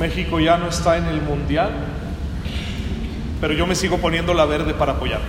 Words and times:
México 0.00 0.40
ya 0.40 0.56
no 0.56 0.66
está 0.66 0.96
en 0.96 1.04
el 1.04 1.20
mundial, 1.20 1.72
pero 3.38 3.52
yo 3.52 3.66
me 3.66 3.74
sigo 3.74 3.98
poniendo 3.98 4.32
la 4.32 4.46
verde 4.46 4.72
para 4.72 4.92
apoyar. 4.92 5.20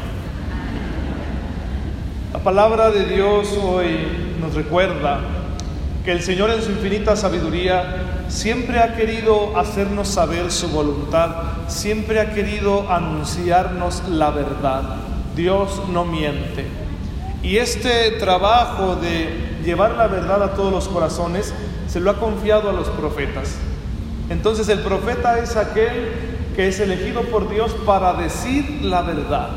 La 2.32 2.40
palabra 2.40 2.90
de 2.90 3.04
Dios 3.04 3.50
hoy 3.62 3.98
nos 4.40 4.54
recuerda 4.54 5.20
que 6.06 6.14
el 6.14 6.22
Señor 6.22 6.52
en 6.52 6.62
su 6.62 6.72
infinita 6.72 7.18
sabiduría 7.18 8.24
siempre 8.30 8.80
ha 8.80 8.96
querido 8.96 9.58
hacernos 9.60 10.08
saber 10.08 10.50
su 10.54 10.70
voluntad, 10.70 11.36
siempre 11.68 12.22
ha 12.22 12.34
querido 12.34 12.90
anunciarnos 12.90 14.08
la 14.08 14.32
verdad. 14.32 14.96
Dios 15.36 15.82
no 15.90 16.06
miente. 16.06 16.66
Y 17.44 17.58
este 17.58 18.12
trabajo 18.12 18.96
de 18.96 19.58
llevar 19.66 19.98
la 19.98 20.08
verdad 20.08 20.42
a 20.42 20.54
todos 20.54 20.72
los 20.72 20.88
corazones 20.88 21.54
se 21.90 22.00
lo 22.00 22.10
ha 22.10 22.20
confiado 22.22 22.70
a 22.70 22.74
los 22.74 22.88
profetas. 22.88 23.58
Entonces 24.32 24.70
el 24.70 24.80
profeta 24.80 25.40
es 25.40 25.58
aquel 25.58 26.10
que 26.56 26.70
es 26.70 26.80
elegido 26.80 27.24
por 27.24 27.50
Dios 27.50 27.76
para 27.86 28.14
decir 28.14 28.80
la 28.82 29.02
verdad. 29.02 29.50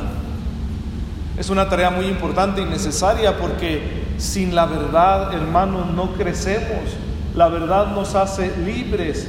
Es 1.38 1.48
una 1.48 1.69
tarea 1.69 1.91
muy 1.91 2.06
importante 2.06 2.60
y 2.60 2.65
necesaria 2.65 3.37
porque 3.38 4.02
sin 4.18 4.52
la 4.52 4.66
verdad, 4.66 5.32
hermanos, 5.32 5.92
no 5.95 6.12
crecemos. 6.15 6.91
La 7.37 7.48
verdad 7.48 7.95
nos 7.95 8.16
hace 8.16 8.52
libres. 8.65 9.29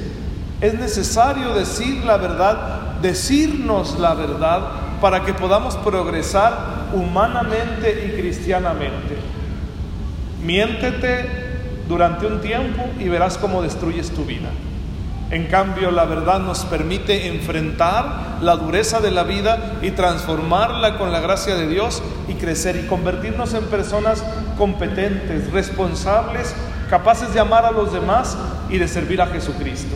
Es 0.62 0.74
necesario 0.74 1.54
decir 1.54 2.04
la 2.06 2.18
verdad, 2.18 2.98
decirnos 3.04 4.00
la 4.00 4.16
verdad 4.16 4.62
para 5.00 5.26
que 5.26 5.36
podamos 5.36 5.76
progresar 5.78 6.88
humanamente 6.92 8.08
y 8.08 8.20
cristianamente. 8.20 9.16
Miéntete 10.44 11.30
durante 11.88 12.26
un 12.26 12.42
tiempo 12.42 12.84
y 13.00 13.10
verás 13.10 13.38
cómo 13.38 13.62
destruyes 13.62 14.10
tu 14.10 14.26
vida. 14.26 14.50
En 15.32 15.48
cambio, 15.48 15.90
la 15.90 16.06
verdad 16.06 16.40
nos 16.40 16.66
permite 16.66 17.28
enfrentar 17.28 18.38
la 18.42 18.56
dureza 18.58 19.00
de 19.00 19.10
la 19.10 19.24
vida 19.24 19.78
y 19.82 19.92
transformarla 19.92 21.00
con 21.00 21.12
la 21.12 21.20
gracia 21.20 21.56
de 21.56 21.68
Dios 21.68 22.04
y 22.28 22.36
crecer 22.36 22.76
y 22.76 22.88
convertirnos 22.88 23.56
en 23.56 23.66
personas 23.66 24.24
competentes, 24.56 25.52
responsables, 25.52 26.56
capaces 26.90 27.34
de 27.34 27.40
amar 27.40 27.66
a 27.66 27.72
los 27.72 27.92
demás 27.92 28.38
y 28.70 28.78
de 28.78 28.88
servir 28.88 29.20
a 29.20 29.28
Jesucristo. 29.28 29.96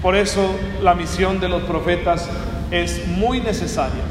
Por 0.00 0.16
eso 0.16 0.48
la 0.82 0.94
misión 0.94 1.38
de 1.38 1.50
los 1.50 1.62
profetas 1.64 2.26
es 2.70 3.06
muy 3.06 3.40
necesaria. 3.40 4.04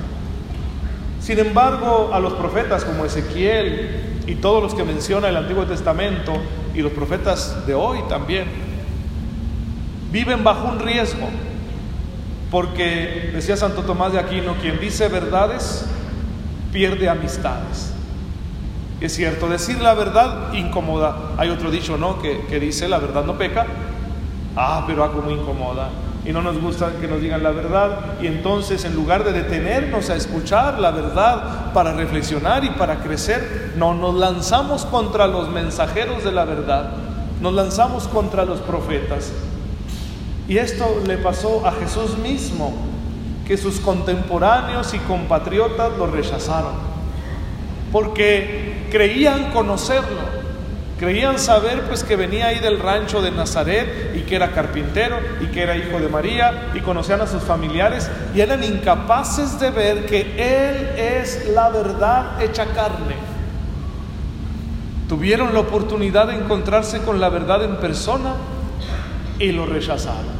Sin 1.19 1.39
embargo, 1.39 2.11
a 2.13 2.19
los 2.19 2.33
profetas 2.33 2.85
como 2.85 3.05
Ezequiel 3.05 4.21
y 4.27 4.35
todos 4.35 4.61
los 4.61 4.75
que 4.75 4.83
menciona 4.83 5.29
el 5.29 5.37
Antiguo 5.37 5.65
Testamento 5.65 6.33
y 6.75 6.81
los 6.81 6.91
profetas 6.91 7.65
de 7.65 7.73
hoy 7.73 7.99
también, 8.07 8.66
viven 10.11 10.43
bajo 10.43 10.67
un 10.67 10.79
riesgo, 10.79 11.27
porque 12.51 13.31
decía 13.33 13.57
Santo 13.57 13.83
Tomás 13.83 14.13
de 14.13 14.19
Aquino, 14.19 14.55
quien 14.61 14.79
dice 14.79 15.07
verdades 15.07 15.85
pierde 16.71 17.09
amistades. 17.09 17.93
Es 18.99 19.13
cierto, 19.13 19.47
decir 19.47 19.79
la 19.79 19.93
verdad 19.93 20.53
incomoda. 20.53 21.33
Hay 21.37 21.49
otro 21.49 21.69
dicho, 21.69 21.97
¿no? 21.97 22.19
Que, 22.21 22.45
que 22.47 22.59
dice 22.59 22.87
la 22.87 22.97
verdad 22.97 23.25
no 23.25 23.37
peca. 23.37 23.67
Ah, 24.55 24.83
pero 24.87 25.03
ah, 25.03 25.11
como 25.11 25.29
incomoda. 25.29 25.89
Y 26.25 26.31
no 26.31 26.41
nos 26.41 26.59
gusta 26.59 26.91
que 26.99 27.07
nos 27.07 27.21
digan 27.21 27.43
la 27.43 27.51
verdad. 27.51 27.99
Y 28.21 28.27
entonces, 28.27 28.83
en 28.85 28.95
lugar 28.95 29.23
de 29.23 29.33
detenernos 29.33 30.09
a 30.09 30.15
escuchar 30.15 30.79
la 30.79 30.91
verdad 30.91 31.71
para 31.73 31.93
reflexionar 31.93 32.65
y 32.65 32.71
para 32.71 32.97
crecer, 32.97 33.73
no 33.77 33.93
nos 33.93 34.15
lanzamos 34.15 34.83
contra 34.85 35.27
los 35.27 35.47
mensajeros 35.49 36.23
de 36.23 36.31
la 36.31 36.45
verdad. 36.45 36.89
Nos 37.39 37.53
lanzamos 37.53 38.07
contra 38.07 38.45
los 38.45 38.59
profetas. 38.61 39.31
Y 40.47 40.57
esto 40.57 41.01
le 41.05 41.17
pasó 41.17 41.65
a 41.67 41.73
Jesús 41.73 42.17
mismo, 42.17 42.73
que 43.45 43.57
sus 43.57 43.79
contemporáneos 43.79 44.93
y 44.93 44.99
compatriotas 44.99 45.97
lo 45.97 46.07
rechazaron, 46.07 46.73
porque 47.91 48.87
creían 48.91 49.51
conocerlo, 49.51 50.37
creían 50.99 51.37
saber 51.37 51.83
pues 51.83 52.03
que 52.03 52.15
venía 52.15 52.47
ahí 52.47 52.59
del 52.59 52.79
rancho 52.79 53.21
de 53.21 53.31
Nazaret 53.31 54.15
y 54.15 54.21
que 54.21 54.35
era 54.35 54.51
carpintero 54.51 55.17
y 55.41 55.47
que 55.47 55.63
era 55.63 55.77
hijo 55.77 55.99
de 55.99 56.09
María 56.09 56.71
y 56.73 56.79
conocían 56.79 57.21
a 57.21 57.27
sus 57.27 57.43
familiares 57.43 58.09
y 58.33 58.41
eran 58.41 58.63
incapaces 58.63 59.59
de 59.59 59.69
ver 59.69 60.05
que 60.05 60.21
Él 60.21 60.89
es 60.97 61.49
la 61.53 61.69
verdad 61.69 62.41
hecha 62.41 62.65
carne. 62.67 63.15
Tuvieron 65.07 65.53
la 65.53 65.61
oportunidad 65.61 66.27
de 66.27 66.35
encontrarse 66.35 67.01
con 67.01 67.21
la 67.21 67.29
verdad 67.29 67.63
en 67.63 67.77
persona 67.77 68.33
y 69.39 69.51
lo 69.51 69.65
rechazaron. 69.65 70.36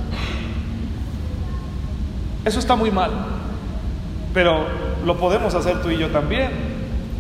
Eso 2.47 2.59
está 2.59 2.77
muy 2.77 2.91
mal, 2.91 3.11
pero 4.33 4.65
lo 5.05 5.17
podemos 5.17 5.53
hacer 5.53 5.81
tú 5.81 5.89
y 5.89 5.97
yo 5.97 6.07
también. 6.11 6.49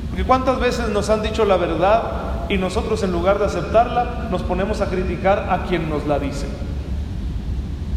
Porque 0.09 0.23
cuántas 0.23 0.57
veces 0.57 0.87
nos 0.87 1.09
han 1.09 1.21
dicho 1.21 1.43
la 1.43 1.57
verdad 1.57 2.03
y 2.47 2.55
nosotros 2.55 3.03
en 3.03 3.11
lugar 3.11 3.37
de 3.37 3.43
aceptarla 3.43 4.29
nos 4.31 4.41
ponemos 4.41 4.79
a 4.79 4.85
criticar 4.85 5.47
a 5.49 5.63
quien 5.63 5.89
nos 5.89 6.07
la 6.07 6.17
dice. 6.17 6.47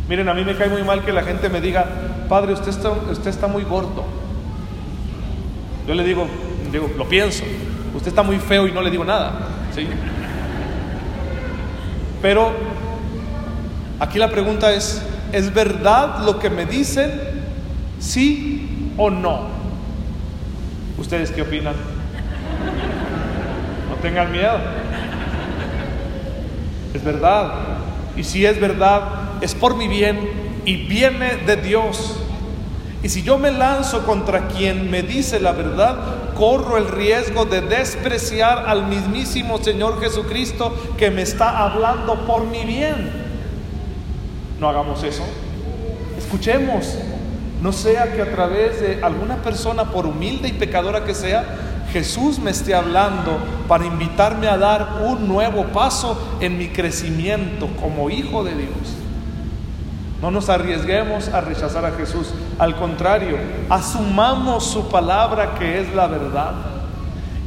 Miren, 0.09 0.29
a 0.29 0.35
mí 0.35 0.45
me 0.45 0.57
cae 0.57 0.69
muy 0.69 0.83
mal 0.83 1.05
que 1.05 1.13
la 1.13 1.23
gente 1.23 1.49
me 1.49 1.61
diga, 1.61 1.87
padre, 2.29 2.53
usted 2.53 2.71
está, 2.71 2.91
usted 2.91 3.31
está 3.31 3.47
muy 3.47 3.63
gordo. 3.63 4.05
Yo 5.87 5.95
le 5.95 6.03
digo, 6.03 6.27
digo, 6.73 6.91
lo 6.99 7.09
pienso, 7.09 7.45
usted 7.95 8.09
está 8.09 8.25
muy 8.25 8.41
feo 8.41 8.67
y 8.67 8.73
no 8.73 8.83
le 8.83 8.91
digo 8.91 9.05
nada. 9.05 9.35
¿sí? 9.73 9.87
Pero 12.21 12.51
aquí 14.01 14.19
la 14.19 14.31
pregunta 14.31 14.73
es, 14.73 15.01
¿Es 15.33 15.53
verdad 15.53 16.25
lo 16.25 16.39
que 16.39 16.51
me 16.51 16.67
dicen? 16.67 17.13
¿Sí 18.01 18.93
o 18.97 19.11
no? 19.11 19.49
¿Ustedes 20.99 21.31
qué 21.31 21.43
opinan? 21.43 21.75
No 23.89 23.97
tengan 23.97 24.33
miedo. 24.33 24.59
Es 26.95 27.05
verdad. 27.05 27.53
Y 28.17 28.25
si 28.25 28.45
es 28.45 28.61
verdad, 28.61 29.03
es 29.41 29.55
por 29.55 29.77
mi 29.77 29.89
bien 29.89 30.19
y 30.65 30.77
viene 30.87 31.37
de 31.47 31.57
Dios. 31.57 32.17
Y 33.03 33.09
si 33.09 33.23
yo 33.23 33.39
me 33.39 33.51
lanzo 33.51 34.05
contra 34.05 34.49
quien 34.49 34.91
me 34.91 35.03
dice 35.03 35.41
la 35.41 35.53
verdad, 35.53 36.35
corro 36.35 36.77
el 36.77 36.89
riesgo 36.89 37.47
de 37.47 37.63
despreciar 37.63 38.65
al 38.67 38.87
mismísimo 38.89 39.63
Señor 39.63 40.01
Jesucristo 40.01 40.77
que 40.99 41.11
me 41.11 41.23
está 41.23 41.65
hablando 41.65 42.27
por 42.27 42.45
mi 42.45 42.65
bien. 42.65 43.30
No 44.61 44.69
hagamos 44.69 45.03
eso. 45.03 45.25
Escuchemos. 46.19 46.99
No 47.63 47.73
sea 47.73 48.13
que 48.13 48.23
a 48.23 48.31
través 48.31 48.81
de 48.81 49.03
alguna 49.03 49.37
persona, 49.37 49.85
por 49.87 50.07
humilde 50.07 50.49
y 50.49 50.53
pecadora 50.53 51.05
que 51.05 51.15
sea, 51.15 51.45
Jesús 51.93 52.39
me 52.39 52.51
esté 52.51 52.75
hablando 52.75 53.39
para 53.67 53.85
invitarme 53.85 54.49
a 54.49 54.57
dar 54.57 55.01
un 55.07 55.27
nuevo 55.27 55.65
paso 55.67 56.39
en 56.41 56.57
mi 56.57 56.69
crecimiento 56.69 57.69
como 57.81 58.11
hijo 58.11 58.45
de 58.45 58.55
Dios. 58.55 58.97
No 60.23 60.31
nos 60.31 60.49
arriesguemos 60.51 61.29
a 61.29 61.41
rechazar 61.41 61.85
a 61.85 61.93
Jesús. 61.93 62.33
Al 62.59 62.77
contrario, 62.77 63.39
asumamos 63.71 64.65
su 64.65 64.89
palabra 64.89 65.55
que 65.59 65.81
es 65.81 65.95
la 65.95 66.07
verdad. 66.07 66.53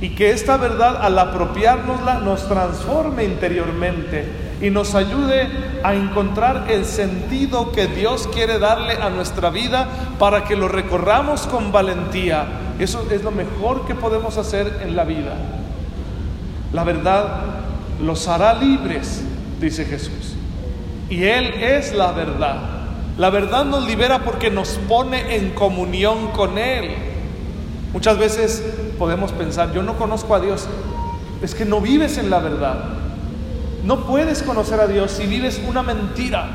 Y 0.01 0.09
que 0.09 0.31
esta 0.31 0.57
verdad 0.57 0.97
al 1.01 1.17
apropiárnosla 1.17 2.15
nos 2.19 2.47
transforme 2.47 3.23
interiormente 3.23 4.42
y 4.61 4.69
nos 4.69 4.95
ayude 4.95 5.47
a 5.83 5.93
encontrar 5.93 6.65
el 6.69 6.85
sentido 6.85 7.71
que 7.71 7.87
Dios 7.87 8.29
quiere 8.33 8.59
darle 8.59 8.93
a 8.93 9.09
nuestra 9.09 9.49
vida 9.49 9.87
para 10.19 10.43
que 10.45 10.55
lo 10.55 10.67
recorramos 10.67 11.47
con 11.47 11.71
valentía. 11.71 12.45
Eso 12.79 13.05
es 13.11 13.23
lo 13.23 13.31
mejor 13.31 13.85
que 13.85 13.95
podemos 13.95 14.37
hacer 14.37 14.81
en 14.83 14.95
la 14.95 15.03
vida. 15.03 15.35
La 16.71 16.83
verdad 16.83 17.41
los 18.01 18.27
hará 18.27 18.53
libres, 18.53 19.23
dice 19.59 19.85
Jesús. 19.85 20.35
Y 21.09 21.23
Él 21.23 21.53
es 21.61 21.93
la 21.93 22.11
verdad. 22.11 22.83
La 23.17 23.29
verdad 23.29 23.65
nos 23.65 23.85
libera 23.85 24.19
porque 24.23 24.49
nos 24.49 24.79
pone 24.87 25.35
en 25.35 25.51
comunión 25.51 26.29
con 26.31 26.57
Él. 26.57 26.95
Muchas 27.93 28.17
veces 28.17 28.63
podemos 28.97 29.31
pensar, 29.31 29.71
yo 29.71 29.83
no 29.83 29.97
conozco 29.97 30.33
a 30.33 30.39
Dios, 30.39 30.67
es 31.43 31.53
que 31.53 31.65
no 31.65 31.79
vives 31.79 32.17
en 32.17 32.31
la 32.31 32.39
verdad. 32.39 33.02
No 33.83 34.05
puedes 34.05 34.43
conocer 34.43 34.79
a 34.79 34.87
Dios 34.87 35.11
si 35.11 35.25
vives 35.25 35.61
una 35.67 35.83
mentira. 35.83 36.47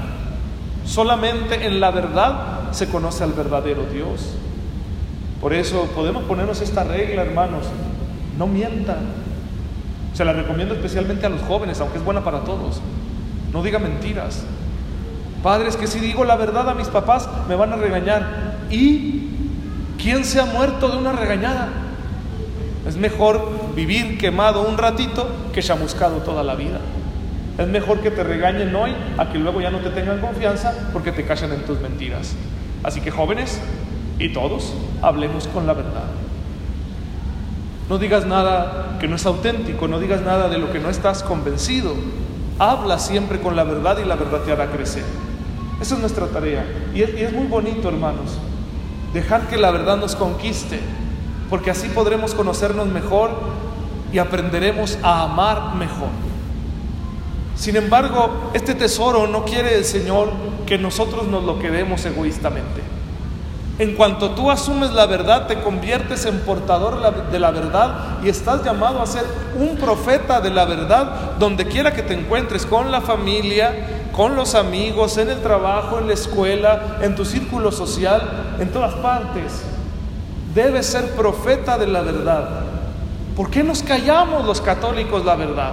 Solamente 0.87 1.67
en 1.67 1.81
la 1.81 1.91
verdad 1.91 2.73
se 2.73 2.89
conoce 2.89 3.23
al 3.23 3.33
verdadero 3.33 3.85
Dios. 3.93 4.35
Por 5.41 5.53
eso 5.53 5.85
podemos 5.95 6.25
ponernos 6.25 6.61
esta 6.63 6.85
regla, 6.85 7.23
hermanos. 7.23 7.67
No 8.39 8.47
mientan. 8.47 8.99
Se 10.15 10.25
la 10.25 10.33
recomiendo 10.33 10.75
especialmente 10.75 11.27
a 11.27 11.29
los 11.29 11.43
jóvenes, 11.43 11.81
aunque 11.81 11.99
es 11.99 12.05
buena 12.05 12.25
para 12.25 12.41
todos. 12.41 12.81
No 13.53 13.63
diga 13.63 13.79
mentiras. 13.79 14.45
Padres, 15.43 15.77
que 15.77 15.87
si 15.87 16.01
digo 16.01 16.25
la 16.25 16.37
verdad 16.37 16.69
a 16.69 16.75
mis 16.75 16.89
papás 16.89 17.29
me 17.49 17.55
van 17.55 17.73
a 17.73 17.77
regañar. 17.77 18.57
¿Y 18.71 19.29
quién 20.03 20.25
se 20.25 20.41
ha 20.41 20.47
muerto 20.47 20.89
de 20.89 20.97
una 20.97 21.13
regañada? 21.13 21.69
Es 22.87 22.97
mejor 22.97 23.75
vivir 23.77 24.19
quemado 24.19 24.67
un 24.67 24.79
ratito 24.79 25.29
que 25.53 25.63
chamuscado 25.63 26.17
toda 26.19 26.43
la 26.43 26.55
vida. 26.55 26.81
Es 27.59 27.67
mejor 27.67 28.01
que 28.01 28.13
te 28.13 28.23
regañen 28.23 28.75
hoy 28.77 28.95
a 29.19 29.31
que 29.31 29.39
luego 29.39 29.61
ya 29.61 29.71
no 29.71 29.79
te 29.79 29.91
tengan 29.91 30.21
confianza 30.21 30.73
porque 30.93 31.11
te 31.11 31.25
callan 31.25 31.53
en 31.53 31.63
tus 31.63 31.81
mentiras. 31.81 32.37
Así 32.85 33.01
que 33.01 33.11
jóvenes 33.11 33.61
y 34.21 34.33
todos, 34.33 34.73
hablemos 35.03 35.49
con 35.49 35.67
la 35.67 35.75
verdad. 35.75 36.05
No 37.89 37.99
digas 37.99 38.27
nada 38.27 38.97
que 39.01 39.09
no 39.09 39.17
es 39.17 39.27
auténtico, 39.27 39.89
no 39.89 39.99
digas 39.99 40.23
nada 40.23 40.49
de 40.49 40.59
lo 40.59 40.71
que 40.71 40.79
no 40.79 40.89
estás 40.89 41.25
convencido. 41.25 41.95
Habla 42.61 43.01
siempre 43.01 43.41
con 43.41 43.57
la 43.57 43.65
verdad 43.65 43.99
y 43.99 44.05
la 44.05 44.15
verdad 44.15 44.41
te 44.43 44.53
hará 44.53 44.71
crecer. 44.71 45.05
Esa 45.81 45.95
es 45.95 46.01
nuestra 46.01 46.27
tarea. 46.27 46.65
Y 46.95 47.03
es, 47.03 47.33
muy 47.33 47.47
bonito, 47.47 47.89
hermanos, 47.89 48.39
dejar 49.13 49.49
que 49.49 49.57
la 49.57 49.71
verdad 49.71 49.97
nos 49.97 50.15
conquiste, 50.15 50.79
porque 51.51 51.71
así 51.71 51.89
podremos 51.89 52.35
conocernos 52.35 52.87
mejor 52.89 53.31
y 54.13 54.19
aprenderemos 54.19 54.99
a 55.03 55.23
amar 55.23 55.75
mejor. 55.77 56.28
Sin 57.59 57.75
embargo, 57.75 58.53
este 58.55 58.77
tesoro 58.77 59.27
no 59.27 59.45
quiere 59.45 59.77
el 59.77 59.85
Señor 59.85 60.31
que 60.65 60.79
nosotros 60.79 61.27
nos 61.27 61.43
lo 61.43 61.59
quedemos 61.59 62.05
egoístamente. 62.05 62.83
En 63.81 63.97
cuanto 63.97 64.31
tú 64.31 64.49
asumes 64.49 64.93
la 64.93 65.07
verdad, 65.07 65.49
te 65.49 65.61
conviertes 65.61 66.25
en 66.27 66.39
portador 66.41 67.31
de 67.31 67.39
la 67.41 67.51
verdad 67.51 68.19
y 68.23 68.29
estás 68.29 68.65
llamado 68.65 69.03
a 69.03 69.07
ser 69.07 69.25
un 69.59 69.77
profeta 69.77 70.41
de 70.41 70.51
la 70.51 70.67
verdad 70.67 71.37
donde 71.41 71.67
quiera 71.67 71.93
que 71.93 72.03
te 72.03 72.15
encuentres, 72.15 72.65
con 72.65 72.93
la 72.93 73.01
familia, 73.01 74.09
con 74.13 74.37
los 74.37 74.55
amigos, 74.55 75.19
en 75.19 75.29
el 75.29 75.41
trabajo, 75.41 75.99
en 75.99 76.07
la 76.07 76.15
escuela, 76.15 76.99
en 77.03 77.17
tu 77.17 77.25
círculo 77.25 77.73
social, 77.73 78.57
en 78.61 78.69
todas 78.69 78.95
partes. 78.95 79.63
Debes 80.55 80.87
ser 80.87 81.11
profeta 81.11 81.77
de 81.77 81.89
la 81.89 82.03
verdad. 82.03 82.49
¿Por 83.37 83.51
qué 83.51 83.65
nos 83.65 83.83
callamos 83.83 84.45
los 84.45 84.61
católicos 84.61 85.25
la 85.25 85.35
verdad? 85.35 85.73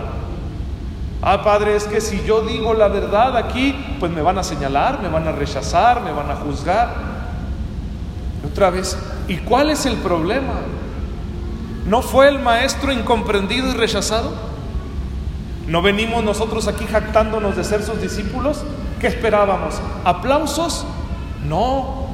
Ah, 1.28 1.42
Padre, 1.42 1.76
es 1.76 1.86
que 1.86 2.02
si 2.02 2.24
yo 2.24 2.42
digo 2.42 2.76
la 2.76 2.88
verdad 2.88 3.36
aquí, 3.36 3.74
pues 4.00 4.12
me 4.12 4.22
van 4.22 4.38
a 4.38 4.44
señalar, 4.44 5.02
me 5.02 5.10
van 5.10 5.28
a 5.28 5.32
rechazar, 5.32 6.02
me 6.02 6.12
van 6.12 6.30
a 6.30 6.36
juzgar. 6.36 6.94
Otra 8.48 8.70
vez, 8.70 8.96
¿y 9.28 9.38
cuál 9.38 9.72
es 9.72 9.88
el 9.88 9.96
problema? 9.96 10.54
¿No 11.88 12.04
fue 12.04 12.28
el 12.28 12.38
maestro 12.38 12.92
incomprendido 12.92 13.70
y 13.70 13.74
rechazado? 13.74 14.34
¿No 15.66 15.82
venimos 15.82 16.24
nosotros 16.24 16.68
aquí 16.68 16.86
jactándonos 16.86 17.56
de 17.56 17.64
ser 17.64 17.82
sus 17.82 18.00
discípulos? 18.00 18.64
¿Qué 19.02 19.08
esperábamos? 19.08 19.82
¿Aplausos? 20.04 20.86
No. 21.44 22.06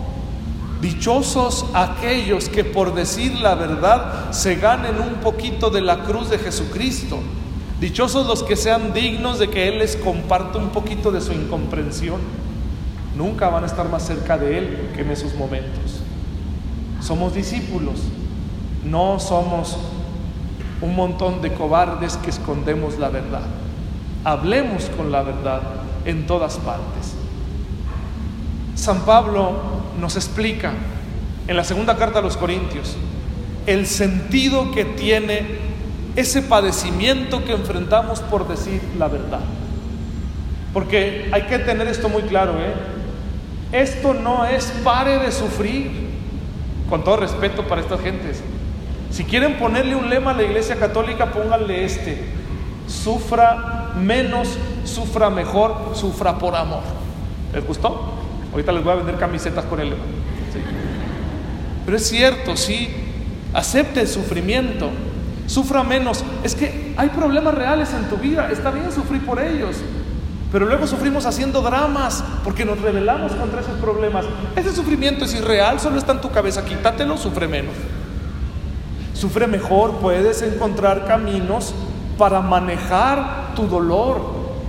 Dichosos 0.79 1.65
aquellos 1.73 2.47
que 2.47 2.63
por 2.63 2.95
decir 2.95 3.35
la 3.41 3.55
verdad 3.55 4.31
se 4.31 4.55
ganen 4.55 5.01
un 5.01 5.15
poquito 5.15 5.69
de 5.69 5.81
la 5.81 6.05
cruz 6.05 6.29
de 6.29 6.39
Jesucristo. 6.39 7.19
Dichosos 7.81 8.28
los 8.28 8.44
que 8.44 8.56
sean 8.56 8.94
dignos 8.94 9.39
de 9.39 9.50
que 9.50 9.68
Él 9.68 9.80
les 9.80 9.95
comparta 9.95 10.60
un 10.60 10.69
poquito 10.69 11.12
de 11.12 11.19
su 11.19 11.33
incomprensión. 11.33 12.22
Nunca 13.18 13.50
van 13.50 13.63
a 13.63 13.66
estar 13.66 13.89
más 13.89 14.06
cerca 14.06 14.38
de 14.38 14.60
Él 14.60 14.92
que 14.94 15.01
en 15.01 15.10
esos 15.10 15.33
momentos. 15.33 16.00
Somos 17.01 17.33
discípulos, 17.33 17.95
no 18.86 19.19
somos 19.19 19.80
un 20.80 20.95
montón 20.95 21.42
de 21.42 21.54
cobardes 21.54 22.18
que 22.18 22.30
escondemos 22.30 23.00
la 23.00 23.10
verdad. 23.10 23.48
Hablemos 24.25 24.86
con 24.95 25.12
la 25.12 25.24
verdad 25.24 25.63
en 26.06 26.28
todas 26.28 26.57
partes. 26.57 27.16
San 28.75 29.00
Pablo 29.06 29.54
nos 30.00 30.18
explica 30.18 30.74
en 31.48 31.57
la 31.57 31.63
segunda 31.63 31.98
carta 31.98 32.19
a 32.19 32.22
los 32.22 32.38
Corintios 32.38 32.95
el 33.66 33.88
sentido 33.88 34.72
que 34.72 34.86
tiene 34.86 35.70
ese 36.15 36.41
padecimiento 36.41 37.43
que 37.45 37.53
enfrentamos 37.53 38.19
por 38.19 38.47
decir 38.47 38.81
la 38.97 39.07
verdad. 39.07 39.41
Porque 40.73 41.29
hay 41.31 41.43
que 41.43 41.59
tener 41.59 41.87
esto 41.87 42.09
muy 42.09 42.23
claro, 42.23 42.53
¿eh? 42.53 42.73
Esto 43.71 44.13
no 44.13 44.45
es 44.45 44.65
pare 44.83 45.19
de 45.19 45.31
sufrir, 45.31 45.91
con 46.89 47.03
todo 47.03 47.17
respeto 47.17 47.67
para 47.67 47.81
estas 47.81 48.01
gentes. 48.01 48.41
Si 49.11 49.23
quieren 49.23 49.57
ponerle 49.57 49.95
un 49.95 50.09
lema 50.09 50.31
a 50.31 50.33
la 50.33 50.43
Iglesia 50.43 50.75
Católica, 50.75 51.31
pónganle 51.31 51.85
este. 51.85 52.17
Sufra 52.87 53.91
menos, 53.97 54.57
sufra 54.83 55.29
mejor, 55.29 55.91
sufra 55.93 56.37
por 56.37 56.55
amor. 56.55 56.83
¿Les 57.53 57.65
gustó? 57.65 58.13
Ahorita 58.51 58.71
les 58.71 58.83
voy 58.83 58.93
a 58.93 58.95
vender 58.97 59.17
camisetas 59.17 59.65
con 59.65 59.79
el 59.79 59.91
lema. 59.91 60.03
Pero 61.85 61.97
es 61.97 62.07
cierto, 62.07 62.57
sí. 62.57 62.89
Acepte 63.53 64.01
el 64.01 64.07
sufrimiento. 64.07 64.89
Sufra 65.51 65.83
menos. 65.83 66.24
Es 66.45 66.56
que 66.56 66.94
hay 66.95 67.09
problemas 67.09 67.53
reales 67.53 67.94
en 67.94 68.07
tu 68.07 68.15
vida. 68.15 68.50
Está 68.50 68.71
bien 68.71 68.89
sufrir 68.89 69.25
por 69.25 69.38
ellos. 69.38 69.75
Pero 70.50 70.65
luego 70.65 70.88
sufrimos 70.88 71.25
haciendo 71.25 71.62
dramas 71.62 72.24
porque 72.45 72.63
nos 72.63 72.80
rebelamos 72.80 73.33
contra 73.33 73.59
esos 73.59 73.77
problemas. 73.80 74.24
Ese 74.56 74.74
sufrimiento 74.74 75.25
es 75.25 75.33
irreal, 75.33 75.77
solo 75.81 75.98
está 75.98 76.13
en 76.13 76.21
tu 76.21 76.31
cabeza. 76.31 76.63
Quítatelo, 76.63 77.18
sufre 77.18 77.50
menos. 77.50 77.74
Sufre 79.13 79.45
mejor, 79.45 79.95
puedes 79.98 80.42
encontrar 80.42 81.06
caminos 81.06 81.74
para 82.18 82.39
manejar 82.39 83.54
tu 83.54 83.68
dolor, 83.68 84.21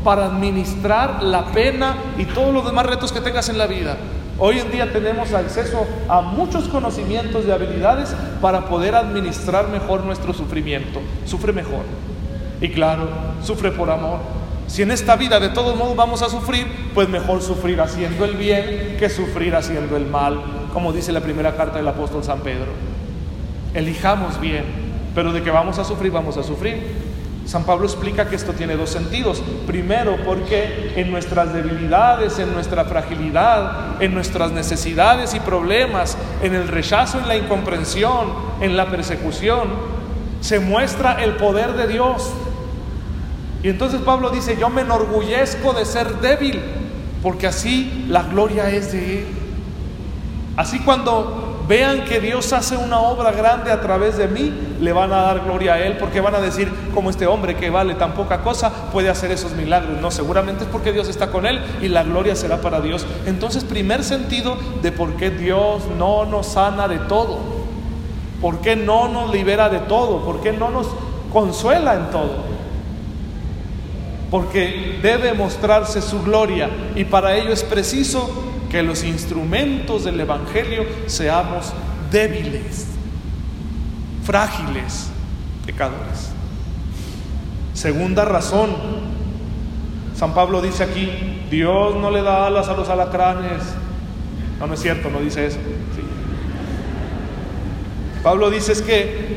para 0.02 0.26
administrar 0.26 1.22
la 1.22 1.44
pena 1.52 1.94
y 2.18 2.24
todos 2.24 2.52
los 2.52 2.64
demás 2.64 2.86
retos 2.86 3.12
que 3.12 3.20
tengas 3.20 3.48
en 3.48 3.58
la 3.58 3.68
vida. 3.68 3.96
Hoy 4.38 4.58
en 4.58 4.70
día 4.70 4.92
tenemos 4.92 5.32
acceso 5.34 5.86
a 6.08 6.20
muchos 6.20 6.68
conocimientos 6.68 7.44
y 7.46 7.50
habilidades 7.50 8.14
para 8.40 8.66
poder 8.66 8.94
administrar 8.94 9.68
mejor 9.68 10.04
nuestro 10.04 10.32
sufrimiento. 10.32 11.00
Sufre 11.26 11.52
mejor. 11.52 11.84
Y 12.60 12.70
claro, 12.70 13.08
sufre 13.42 13.70
por 13.72 13.90
amor. 13.90 14.20
Si 14.66 14.82
en 14.82 14.90
esta 14.90 15.16
vida 15.16 15.38
de 15.38 15.50
todos 15.50 15.76
modos 15.76 15.96
vamos 15.96 16.22
a 16.22 16.30
sufrir, 16.30 16.66
pues 16.94 17.08
mejor 17.08 17.42
sufrir 17.42 17.80
haciendo 17.80 18.24
el 18.24 18.36
bien 18.36 18.96
que 18.98 19.10
sufrir 19.10 19.54
haciendo 19.54 19.96
el 19.96 20.06
mal, 20.06 20.40
como 20.72 20.92
dice 20.92 21.12
la 21.12 21.20
primera 21.20 21.54
carta 21.56 21.76
del 21.76 21.88
apóstol 21.88 22.24
San 22.24 22.40
Pedro. 22.40 22.72
Elijamos 23.74 24.40
bien, 24.40 24.64
pero 25.14 25.32
de 25.32 25.42
que 25.42 25.50
vamos 25.50 25.78
a 25.78 25.84
sufrir, 25.84 26.10
vamos 26.10 26.38
a 26.38 26.42
sufrir. 26.42 27.12
San 27.46 27.64
Pablo 27.64 27.86
explica 27.86 28.28
que 28.28 28.36
esto 28.36 28.52
tiene 28.52 28.76
dos 28.76 28.90
sentidos. 28.90 29.42
Primero, 29.66 30.16
porque 30.24 30.92
en 30.96 31.10
nuestras 31.10 31.52
debilidades, 31.52 32.38
en 32.38 32.52
nuestra 32.52 32.84
fragilidad, 32.84 34.00
en 34.00 34.14
nuestras 34.14 34.52
necesidades 34.52 35.34
y 35.34 35.40
problemas, 35.40 36.16
en 36.42 36.54
el 36.54 36.68
rechazo, 36.68 37.18
en 37.18 37.28
la 37.28 37.36
incomprensión, 37.36 38.32
en 38.60 38.76
la 38.76 38.90
persecución, 38.90 39.68
se 40.40 40.60
muestra 40.60 41.22
el 41.22 41.32
poder 41.32 41.72
de 41.74 41.88
Dios. 41.88 42.30
Y 43.62 43.68
entonces 43.68 44.00
Pablo 44.00 44.30
dice, 44.30 44.56
yo 44.58 44.68
me 44.68 44.82
enorgullezco 44.82 45.72
de 45.72 45.84
ser 45.84 46.20
débil, 46.20 46.60
porque 47.22 47.46
así 47.46 48.06
la 48.08 48.22
gloria 48.22 48.70
es 48.70 48.92
de 48.92 49.18
Él. 49.18 49.26
Así 50.56 50.80
cuando 50.80 51.51
vean 51.68 52.04
que 52.04 52.20
Dios 52.20 52.52
hace 52.52 52.76
una 52.76 53.00
obra 53.00 53.32
grande 53.32 53.70
a 53.70 53.80
través 53.80 54.16
de 54.16 54.28
mí, 54.28 54.52
le 54.80 54.92
van 54.92 55.12
a 55.12 55.22
dar 55.22 55.44
gloria 55.44 55.74
a 55.74 55.80
Él, 55.80 55.96
porque 55.98 56.20
van 56.20 56.34
a 56.34 56.40
decir, 56.40 56.72
como 56.94 57.10
este 57.10 57.26
hombre 57.26 57.56
que 57.56 57.70
vale 57.70 57.94
tan 57.94 58.14
poca 58.14 58.42
cosa 58.42 58.70
puede 58.92 59.08
hacer 59.08 59.30
esos 59.30 59.52
milagros. 59.52 60.00
No, 60.00 60.10
seguramente 60.10 60.64
es 60.64 60.70
porque 60.70 60.92
Dios 60.92 61.08
está 61.08 61.30
con 61.30 61.46
Él 61.46 61.60
y 61.80 61.88
la 61.88 62.02
gloria 62.02 62.34
será 62.36 62.60
para 62.60 62.80
Dios. 62.80 63.06
Entonces, 63.26 63.64
primer 63.64 64.04
sentido 64.04 64.56
de 64.82 64.92
por 64.92 65.16
qué 65.16 65.30
Dios 65.30 65.82
no 65.98 66.24
nos 66.24 66.46
sana 66.48 66.88
de 66.88 66.98
todo, 66.98 67.38
por 68.40 68.60
qué 68.60 68.76
no 68.76 69.08
nos 69.08 69.32
libera 69.32 69.68
de 69.68 69.78
todo, 69.80 70.24
por 70.24 70.40
qué 70.40 70.52
no 70.52 70.70
nos 70.70 70.88
consuela 71.32 71.94
en 71.94 72.10
todo. 72.10 72.52
Porque 74.30 74.98
debe 75.02 75.34
mostrarse 75.34 76.00
su 76.00 76.22
gloria 76.22 76.70
y 76.94 77.04
para 77.04 77.36
ello 77.36 77.52
es 77.52 77.62
preciso 77.62 78.51
que 78.72 78.82
los 78.82 79.04
instrumentos 79.04 80.04
del 80.04 80.18
Evangelio 80.18 80.86
seamos 81.04 81.74
débiles, 82.10 82.86
frágiles, 84.24 85.10
pecadores. 85.66 86.30
Segunda 87.74 88.24
razón, 88.24 88.70
San 90.16 90.32
Pablo 90.32 90.62
dice 90.62 90.84
aquí, 90.84 91.10
Dios 91.50 91.96
no 91.96 92.10
le 92.10 92.22
da 92.22 92.46
alas 92.46 92.68
a 92.68 92.72
los 92.72 92.88
alacranes. 92.88 93.62
No, 94.58 94.66
no 94.66 94.72
es 94.72 94.80
cierto, 94.80 95.10
no 95.10 95.20
dice 95.20 95.46
eso. 95.46 95.58
Pablo 98.22 98.48
dice 98.48 98.72
es 98.72 98.80
que 98.80 99.36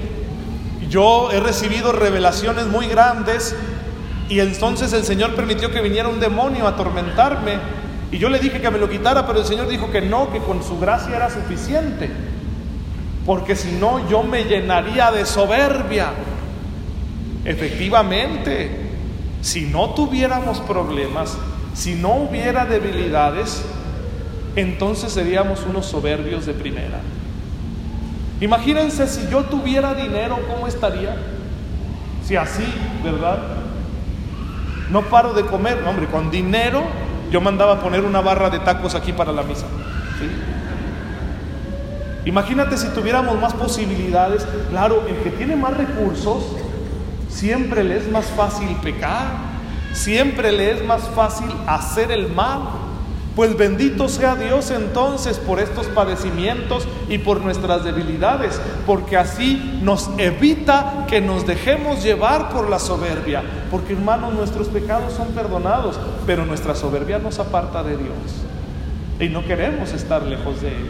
yo 0.90 1.30
he 1.32 1.42
recibido 1.42 1.92
revelaciones 1.92 2.68
muy 2.68 2.88
grandes 2.88 3.54
y 4.30 4.40
entonces 4.40 4.94
el 4.94 5.04
Señor 5.04 5.36
permitió 5.36 5.72
que 5.72 5.82
viniera 5.82 6.08
un 6.08 6.22
demonio 6.22 6.68
a 6.68 6.70
atormentarme 6.70 7.85
y 8.12 8.18
yo 8.18 8.30
le 8.30 8.40
dije 8.40 8.62
que 8.62 8.70
me 8.70 8.78
lo 8.78 8.90
quitara, 8.90 9.26
pero 9.26 9.40
el 9.40 9.46
Señor 9.46 9.68
dijo 9.68 9.92
que 9.92 10.02
no, 10.02 10.32
que 10.32 10.40
con 10.40 10.64
su 10.64 10.80
gracia 10.80 11.16
era 11.16 11.30
suficiente. 11.30 12.10
Porque 13.26 13.56
si 13.56 13.72
no, 13.72 14.08
yo 14.10 14.24
me 14.24 14.44
llenaría 14.44 15.12
de 15.12 15.26
soberbia. 15.26 16.12
Efectivamente, 17.44 18.70
si 19.42 19.66
no 19.66 19.92
tuviéramos 19.92 20.60
problemas, 20.62 21.38
si 21.74 21.96
no 21.96 22.16
hubiera 22.16 22.66
debilidades, 22.66 23.64
entonces 24.56 25.12
seríamos 25.12 25.64
unos 25.68 25.88
soberbios 25.88 26.46
de 26.46 26.54
primera. 26.54 27.02
Imagínense 28.40 29.08
si 29.08 29.28
yo 29.30 29.44
tuviera 29.44 29.94
dinero, 29.94 30.40
¿cómo 30.48 30.68
estaría? 30.68 31.16
Si 32.26 32.36
así, 32.36 32.66
¿verdad? 33.04 33.40
No 34.90 35.02
paro 35.04 35.34
de 35.34 35.46
comer. 35.46 35.84
hombre, 35.88 36.06
con 36.08 36.30
dinero 36.30 36.84
yo 37.36 37.42
mandaba 37.42 37.82
poner 37.82 38.06
una 38.06 38.22
barra 38.22 38.50
de 38.50 38.60
tacos 38.60 38.96
aquí 38.96 39.12
para 39.12 39.34
la 39.34 39.44
misa. 39.44 39.66
Imagínate 42.24 42.78
si 42.78 42.88
tuviéramos 42.88 43.38
más 43.38 43.54
posibilidades. 43.54 44.48
Claro, 44.70 45.04
el 45.06 45.18
que 45.18 45.32
tiene 45.32 45.58
más 45.58 45.76
recursos, 45.76 46.46
siempre 47.28 47.84
le 47.84 47.98
es 47.98 48.10
más 48.10 48.28
fácil 48.28 48.70
pecar, 48.82 49.26
siempre 49.92 50.54
le 50.54 50.72
es 50.72 50.86
más 50.86 51.02
fácil 51.10 51.50
hacer 51.68 52.10
el 52.10 52.30
mal. 52.32 52.62
Pues 53.36 53.58
bendito 53.58 54.08
sea 54.08 54.36
Dios 54.36 54.72
entonces 54.72 55.40
por 55.40 55.60
estos 55.60 55.88
padecimientos 55.88 56.88
y 57.10 57.18
por 57.18 57.42
nuestras 57.42 57.84
debilidades, 57.84 58.62
porque 58.86 59.18
así 59.18 59.80
nos 59.84 60.10
evita 60.18 61.06
que 61.10 61.20
nos 61.20 61.46
dejemos 61.46 62.02
llevar 62.02 62.50
por 62.50 62.70
la 62.70 62.80
soberbia, 62.80 63.44
porque 63.70 63.92
hermanos 63.92 64.34
nuestros 64.34 64.70
pecados 64.70 65.12
son 65.14 65.28
perdonados, 65.30 66.00
pero 66.26 66.46
nuestra 66.46 66.76
soberbia 66.76 67.20
nos 67.20 67.40
aparta 67.40 67.84
de 67.84 67.98
Dios 67.98 68.46
y 69.20 69.28
no 69.28 69.44
queremos 69.46 69.92
estar 69.92 70.24
lejos 70.24 70.62
de 70.62 70.70
Él. 70.70 70.90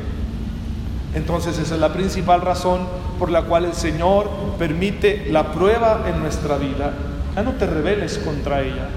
Entonces 1.15 1.57
esa 1.57 1.75
es 1.75 1.81
la 1.81 1.93
principal 1.93 2.41
razón 2.41 2.81
por 3.17 3.31
la 3.31 3.43
cual 3.43 3.65
el 3.65 3.73
Señor 3.73 4.29
permite 4.59 5.27
la 5.31 5.51
prueba 5.51 6.03
en 6.07 6.19
nuestra 6.19 6.57
vida. 6.57 6.93
Ya 7.35 7.41
no 7.41 7.53
te 7.53 7.65
rebeles 7.65 8.19
contra 8.19 8.61
ella. 8.61 8.89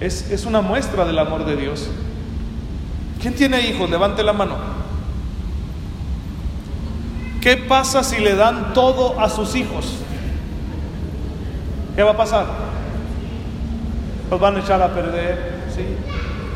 Es, 0.00 0.30
es 0.30 0.46
una 0.46 0.60
muestra 0.62 1.04
del 1.04 1.18
amor 1.18 1.44
de 1.44 1.56
Dios. 1.56 1.90
¿Quién 3.20 3.34
tiene 3.34 3.60
hijos? 3.68 3.90
Levante 3.90 4.22
la 4.22 4.32
mano. 4.32 4.56
¿Qué 7.40 7.56
pasa 7.56 8.02
si 8.04 8.18
le 8.18 8.34
dan 8.34 8.72
todo 8.74 9.18
a 9.20 9.28
sus 9.28 9.54
hijos? 9.54 9.94
¿Qué 11.96 12.02
va 12.02 12.12
a 12.12 12.16
pasar? 12.16 12.46
Los 14.30 14.40
van 14.40 14.56
a 14.56 14.60
echar 14.60 14.82
a 14.82 14.92
perder. 14.92 15.58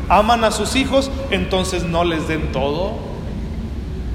Aman 0.09 0.43
a 0.43 0.51
sus 0.51 0.75
hijos, 0.75 1.09
entonces 1.31 1.83
no 1.83 2.03
les 2.03 2.27
den 2.27 2.51
todo. 2.51 2.93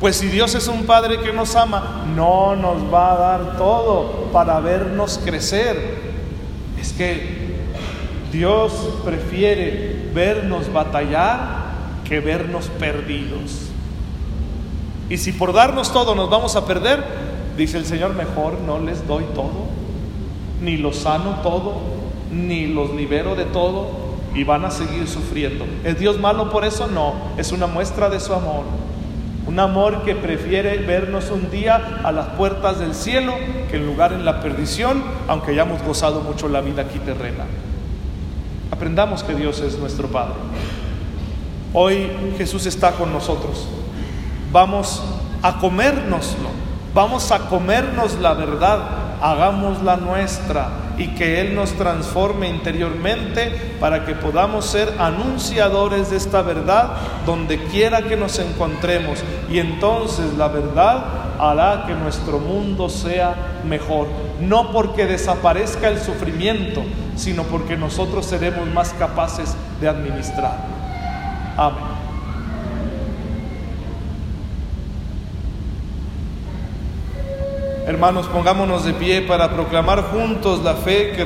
Pues 0.00 0.16
si 0.16 0.28
Dios 0.28 0.54
es 0.54 0.68
un 0.68 0.84
Padre 0.84 1.20
que 1.20 1.32
nos 1.32 1.56
ama, 1.56 2.04
no 2.14 2.54
nos 2.54 2.92
va 2.92 3.12
a 3.12 3.18
dar 3.18 3.56
todo 3.56 4.28
para 4.32 4.60
vernos 4.60 5.18
crecer. 5.24 5.98
Es 6.80 6.92
que 6.92 7.56
Dios 8.30 8.72
prefiere 9.04 10.10
vernos 10.14 10.72
batallar 10.72 11.57
que 12.08 12.20
vernos 12.20 12.68
perdidos. 12.78 13.68
Y 15.10 15.18
si 15.18 15.32
por 15.32 15.52
darnos 15.52 15.92
todo 15.92 16.14
nos 16.14 16.30
vamos 16.30 16.56
a 16.56 16.66
perder, 16.66 17.04
dice 17.56 17.78
el 17.78 17.86
Señor, 17.86 18.14
mejor 18.14 18.58
no 18.66 18.78
les 18.78 19.06
doy 19.06 19.24
todo, 19.34 19.66
ni 20.62 20.76
los 20.76 20.96
sano 20.96 21.40
todo, 21.42 21.76
ni 22.32 22.66
los 22.66 22.94
libero 22.94 23.34
de 23.34 23.44
todo, 23.44 24.08
y 24.34 24.44
van 24.44 24.64
a 24.64 24.70
seguir 24.70 25.08
sufriendo. 25.08 25.66
¿Es 25.84 25.98
Dios 25.98 26.18
malo 26.18 26.50
por 26.50 26.64
eso? 26.64 26.86
No, 26.86 27.14
es 27.36 27.52
una 27.52 27.66
muestra 27.66 28.08
de 28.08 28.20
su 28.20 28.32
amor. 28.34 28.64
Un 29.46 29.58
amor 29.60 30.02
que 30.04 30.14
prefiere 30.14 30.76
vernos 30.78 31.30
un 31.30 31.50
día 31.50 32.00
a 32.04 32.12
las 32.12 32.26
puertas 32.28 32.78
del 32.78 32.94
cielo 32.94 33.32
que 33.70 33.78
en 33.78 33.86
lugar 33.86 34.12
en 34.12 34.26
la 34.26 34.40
perdición, 34.40 35.02
aunque 35.26 35.52
hayamos 35.52 35.82
gozado 35.82 36.20
mucho 36.20 36.48
la 36.48 36.60
vida 36.60 36.82
aquí 36.82 36.98
terrena. 36.98 37.44
Aprendamos 38.70 39.22
que 39.22 39.34
Dios 39.34 39.60
es 39.60 39.78
nuestro 39.78 40.08
Padre. 40.08 40.34
Hoy 41.74 42.10
Jesús 42.38 42.64
está 42.66 42.92
con 42.92 43.12
nosotros. 43.12 43.66
Vamos 44.52 45.02
a 45.42 45.58
comérnoslo. 45.58 46.48
Vamos 46.94 47.30
a 47.30 47.40
comernos 47.48 48.18
la 48.18 48.32
verdad. 48.32 48.80
Hagámosla 49.20 49.96
nuestra 49.96 50.68
y 50.96 51.08
que 51.08 51.40
Él 51.40 51.54
nos 51.54 51.72
transforme 51.72 52.48
interiormente 52.48 53.76
para 53.80 54.06
que 54.06 54.14
podamos 54.14 54.64
ser 54.64 54.94
anunciadores 54.98 56.10
de 56.10 56.16
esta 56.16 56.40
verdad 56.42 56.92
donde 57.26 57.62
quiera 57.64 58.02
que 58.02 58.16
nos 58.16 58.38
encontremos. 58.38 59.18
Y 59.50 59.58
entonces 59.58 60.34
la 60.38 60.48
verdad 60.48 61.04
hará 61.38 61.84
que 61.86 61.94
nuestro 61.94 62.38
mundo 62.38 62.88
sea 62.88 63.34
mejor. 63.68 64.06
No 64.40 64.72
porque 64.72 65.06
desaparezca 65.06 65.88
el 65.88 66.00
sufrimiento, 66.00 66.82
sino 67.16 67.42
porque 67.42 67.76
nosotros 67.76 68.24
seremos 68.24 68.66
más 68.68 68.94
capaces 68.94 69.54
de 69.80 69.88
administrar. 69.88 70.77
Amén. 71.58 71.98
Hermanos, 77.88 78.28
pongámonos 78.28 78.84
de 78.84 78.92
pie 78.92 79.22
para 79.22 79.50
proclamar 79.50 80.04
juntos 80.12 80.62
la 80.62 80.74
fe 80.74 81.12
que 81.16 81.24